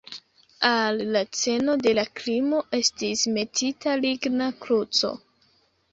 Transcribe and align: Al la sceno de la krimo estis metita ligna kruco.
Al 0.67 1.01
la 1.15 1.21
sceno 1.39 1.75
de 1.83 1.93
la 1.99 2.05
krimo 2.21 2.63
estis 2.79 3.23
metita 3.37 3.95
ligna 4.03 4.49
kruco. 4.65 5.13